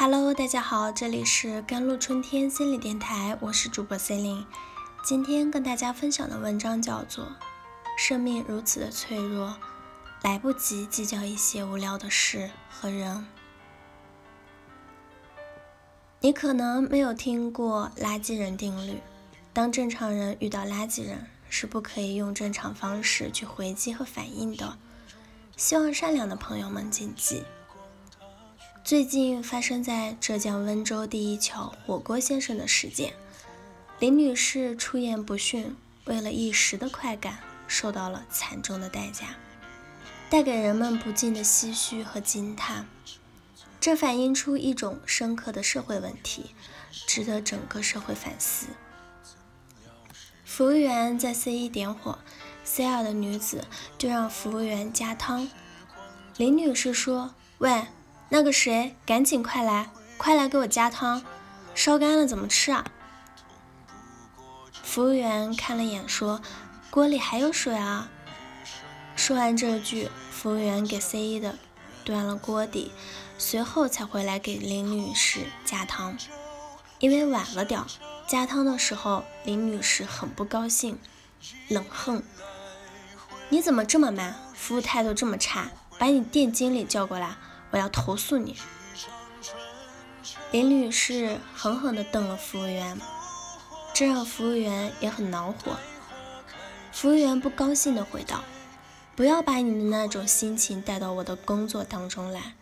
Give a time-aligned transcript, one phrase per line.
[0.00, 4.46] Hello，大家好，这里是甘露春天心理电台，我是主播 Celine。
[5.02, 7.24] 今天跟大家分享的文章叫做
[7.98, 9.56] 《生命如此的脆弱，
[10.22, 13.16] 来不及计较一些无聊的事和人》。
[16.20, 19.00] 你可能没有听过垃圾人定律，
[19.52, 24.78] 当正常人遇到垃圾人，是不可以用正常方式去回击和反应的。
[25.56, 27.42] 希望善良的朋友们谨记。
[28.88, 33.12] 最近发生在浙江温州第一桥火锅先生的事件，
[33.98, 39.36] 林女士出言不逊，为了一时的快感，受到了惨重的代价，
[40.30, 42.86] 带给人们不尽的唏嘘和惊叹。
[43.78, 46.54] 这反映出一种深刻的社会问题，
[47.06, 48.68] 值得整个社会反思。
[50.46, 52.20] 服务员在 C 一点火
[52.64, 53.66] ，C 二的女子
[53.98, 55.46] 就让服务员加汤。
[56.38, 57.82] 林女士说：“喂。”
[58.30, 61.22] 那个谁，赶紧快来，快来给我加汤，
[61.74, 62.84] 烧干了怎么吃啊？
[64.82, 66.42] 服务员看了眼，说
[66.90, 68.10] ：“锅里还有水啊。”
[69.16, 71.58] 说完这句，服务员给 C 一的
[72.04, 72.92] 端了锅底，
[73.38, 76.16] 随后才回来给林女士加汤。
[76.98, 77.82] 因为晚了点，
[78.26, 80.98] 加汤的时候，林女士很不高兴，
[81.68, 82.22] 冷哼
[83.48, 84.34] ：“你怎么这么慢？
[84.54, 87.36] 服务态度这么差，把你店经理叫过来。”
[87.70, 88.56] 我要投诉你！
[90.50, 92.98] 林女士狠狠地瞪了服务员，
[93.94, 95.76] 这让服务员也很恼火。
[96.92, 98.42] 服务员不高兴地回道
[99.14, 102.54] ：“不要把你的那种心情带到我的工作当中来。”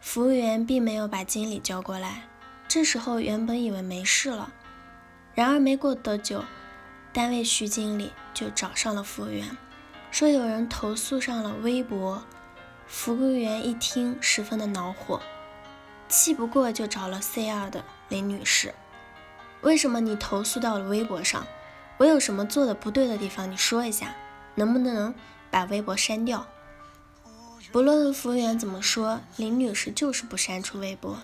[0.00, 2.22] 服务员并没有把经理叫过来。
[2.66, 4.50] 这时候原本以为没事了，
[5.34, 6.42] 然而没过多久，
[7.12, 9.56] 单位徐经理就找上了服务员，
[10.10, 12.22] 说有人投诉上了微博。
[12.92, 15.18] 服务员一听，十分的恼火，
[16.10, 18.74] 气不过就找了 C 二的林女士。
[19.62, 21.46] 为什么你投诉到了微博上？
[21.96, 23.50] 我有什么做的不对的地方？
[23.50, 24.14] 你说一下，
[24.56, 25.14] 能不能
[25.50, 26.46] 把微博删掉？
[27.72, 31.18] 不论服务员怎么说，林女士就是不删除微博，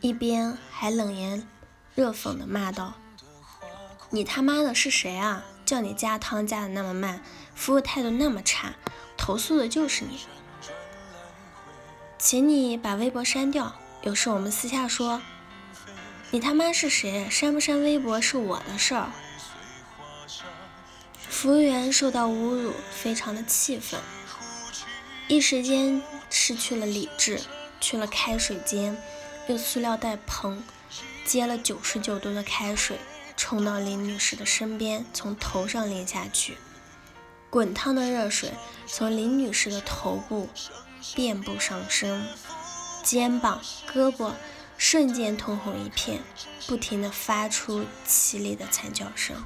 [0.00, 1.46] 一边还冷言
[1.96, 2.94] 热讽的骂道
[4.10, 5.44] ：“你他妈的是谁啊？
[5.66, 7.20] 叫你加汤加的那么慢，
[7.56, 8.76] 服务态度那么差，
[9.16, 10.20] 投诉的就是你。”
[12.22, 15.20] 请你把微博删掉，有事我们私下说。
[16.30, 17.28] 你他妈是谁？
[17.28, 19.10] 删不删微博是我的事儿。
[21.16, 24.00] 服务员受到侮辱，非常的气愤，
[25.26, 26.00] 一时间
[26.30, 27.40] 失去了理智，
[27.80, 28.96] 去了开水间，
[29.48, 30.62] 用塑料袋盆
[31.24, 33.00] 接了九十九度的开水，
[33.36, 36.56] 冲到林女士的身边，从头上淋下去，
[37.50, 38.52] 滚烫的热水
[38.86, 40.48] 从林女士的头部。
[41.14, 42.26] 遍布上身，
[43.02, 43.60] 肩膀、
[43.92, 44.32] 胳膊
[44.78, 46.22] 瞬间通红一片，
[46.66, 49.36] 不停地发出凄厉的惨叫声。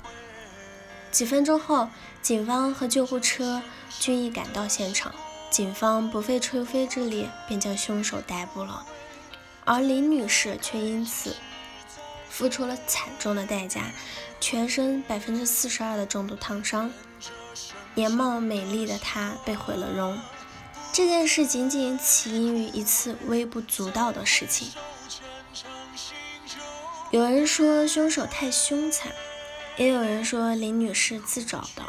[1.11, 1.89] 几分钟后，
[2.21, 3.63] 警方和救护车
[3.99, 5.15] 均已赶到现场，
[5.51, 8.87] 警方不费吹灰之力便将凶手逮捕了，
[9.65, 11.35] 而林女士却因此
[12.29, 13.91] 付出了惨重的代价，
[14.41, 16.91] 全身百分之四十二的重度烫伤，
[17.95, 20.19] 年貌美丽的她被毁了容。
[20.97, 24.69] 这件事仅仅起因于一次微不足道的事情。
[27.11, 29.13] 有人说凶手太凶残，
[29.77, 31.83] 也有人说林女士自找的。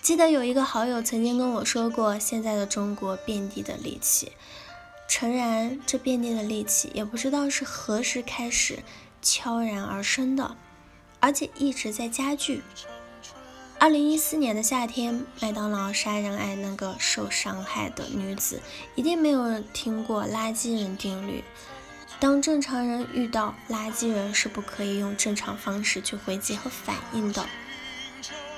[0.00, 4.32] 记得有一个好友曾经跟我说过，现在的中国遍地的戾气。
[5.06, 8.78] 诚然，这遍地的戾气也不知道是何时开始
[9.20, 10.56] 悄然而生的，
[11.20, 12.62] 而且一直在加剧。
[13.82, 18.62] 二零一四年的夏天，麦当劳杀人案那个受伤害的女子
[18.94, 21.42] 一定没有听过垃圾人定律。
[22.20, 27.44] 当正常人遇到垃圾人，是不可以用正常方式去回击和反应的。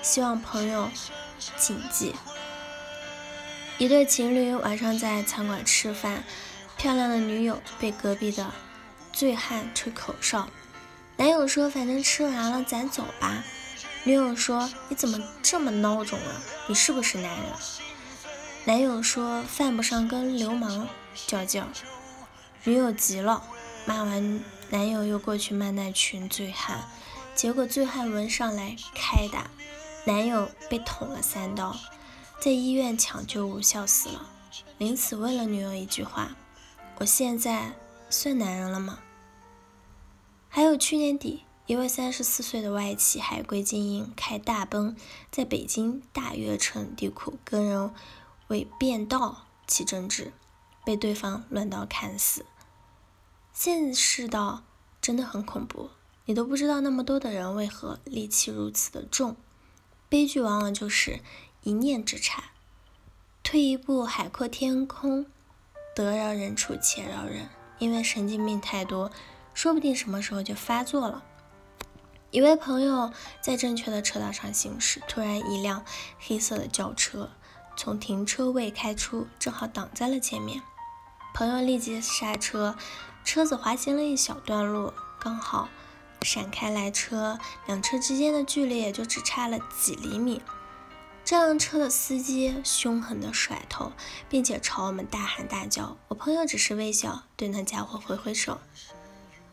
[0.02, 0.90] 希望朋友
[1.56, 2.14] 谨记。
[3.78, 6.22] 一对情侣晚上在餐馆吃饭，
[6.76, 8.52] 漂亮的女友被隔壁的
[9.10, 10.50] 醉汉吹口哨，
[11.16, 13.42] 男友说：“反正吃完了，咱走吧。”
[14.06, 16.42] 女友说：“你怎么这么孬种啊？
[16.68, 17.52] 你是不是男人？”
[18.66, 20.86] 男友说：“犯不上跟流氓
[21.26, 21.64] 较劲。”
[22.64, 23.42] 女友急了，
[23.86, 26.84] 骂完男友又过去骂那群醉汉，
[27.34, 29.50] 结果醉汉闻上来开打，
[30.04, 31.74] 男友被捅了三刀，
[32.40, 34.30] 在医院抢救无效死了。
[34.76, 36.36] 临死问了女友一句话
[37.00, 37.72] ：“我现在
[38.10, 38.98] 算男人了吗？”
[40.50, 41.44] 还有去年底。
[41.66, 44.94] 一位三十四岁的外企海归精英开大奔，
[45.30, 47.90] 在北京大悦城地库跟人
[48.48, 50.34] 为变道起争执，
[50.84, 52.44] 被对方乱刀砍死。
[53.54, 54.62] 现世道
[55.00, 55.88] 真的很恐怖，
[56.26, 59.34] 你都不知道那么多的人为何戾气如此的重。
[60.10, 61.20] 悲剧往往就是
[61.62, 62.50] 一念之差。
[63.42, 65.24] 退一步，海阔天空，
[65.96, 67.48] 得饶人处且饶人。
[67.78, 69.10] 因为神经病太多，
[69.54, 71.24] 说不定什么时候就发作了。
[72.34, 75.84] 一位朋友在正确的车道上行驶，突然一辆
[76.18, 77.30] 黑色的轿车
[77.76, 80.60] 从停车位开出，正好挡在了前面。
[81.32, 82.76] 朋友立即刹车，
[83.24, 85.68] 车子滑行了一小段路，刚好
[86.22, 90.42] 闪开来车，两车之间的距离也就只差了几厘米。
[91.24, 93.92] 这辆车的司机凶狠地甩头，
[94.28, 95.96] 并且朝我们大喊大叫。
[96.08, 98.58] 我朋友只是微笑，对那家伙挥挥手。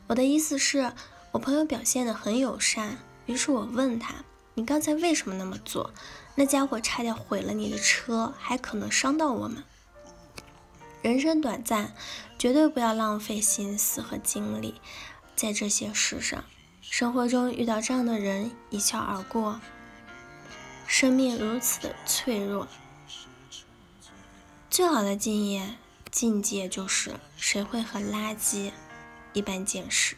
[0.07, 0.93] 我的意思是。
[1.31, 4.15] 我朋友表现得很友善，于是我问他
[4.53, 5.93] ：“你刚才为什么那么做？
[6.35, 9.63] 那家伙差点毁了你的车，还可能伤到我们。
[11.01, 11.93] 人生短暂，
[12.37, 14.81] 绝对不要浪费心思和精力
[15.35, 16.43] 在这些事上。
[16.81, 19.61] 生活中遇到这样的人，一笑而过。
[20.85, 22.67] 生命如此的脆弱，
[24.69, 25.75] 最好的敬业
[26.11, 28.71] 境界就是谁会和垃圾
[29.31, 30.17] 一般见识。”